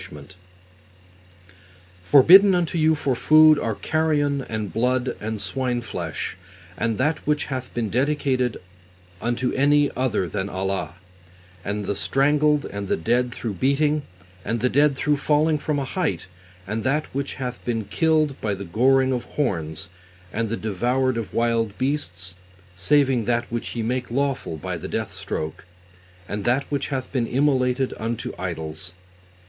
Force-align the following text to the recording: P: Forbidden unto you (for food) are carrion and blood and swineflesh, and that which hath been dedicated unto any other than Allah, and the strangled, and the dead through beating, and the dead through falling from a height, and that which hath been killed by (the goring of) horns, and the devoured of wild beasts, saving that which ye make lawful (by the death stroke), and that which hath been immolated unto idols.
P: 0.09 0.17
Forbidden 2.09 2.55
unto 2.55 2.79
you 2.79 2.95
(for 2.95 3.15
food) 3.15 3.59
are 3.59 3.75
carrion 3.75 4.41
and 4.49 4.73
blood 4.73 5.15
and 5.21 5.39
swineflesh, 5.39 6.35
and 6.75 6.97
that 6.97 7.17
which 7.27 7.45
hath 7.53 7.71
been 7.75 7.91
dedicated 7.91 8.57
unto 9.21 9.51
any 9.53 9.91
other 9.95 10.27
than 10.27 10.49
Allah, 10.49 10.95
and 11.63 11.85
the 11.85 11.93
strangled, 11.95 12.65
and 12.65 12.87
the 12.87 12.97
dead 12.97 13.31
through 13.31 13.53
beating, 13.53 14.01
and 14.43 14.59
the 14.59 14.69
dead 14.69 14.95
through 14.95 15.17
falling 15.17 15.59
from 15.59 15.77
a 15.77 15.85
height, 15.85 16.25
and 16.65 16.83
that 16.83 17.05
which 17.13 17.35
hath 17.35 17.63
been 17.63 17.83
killed 17.85 18.41
by 18.41 18.55
(the 18.55 18.65
goring 18.65 19.11
of) 19.11 19.25
horns, 19.25 19.89
and 20.33 20.49
the 20.49 20.57
devoured 20.57 21.15
of 21.15 21.31
wild 21.31 21.77
beasts, 21.77 22.33
saving 22.75 23.25
that 23.25 23.45
which 23.51 23.75
ye 23.75 23.83
make 23.83 24.09
lawful 24.09 24.57
(by 24.57 24.77
the 24.77 24.87
death 24.87 25.13
stroke), 25.13 25.67
and 26.27 26.43
that 26.43 26.63
which 26.71 26.87
hath 26.87 27.11
been 27.11 27.27
immolated 27.27 27.93
unto 27.99 28.33
idols. 28.39 28.93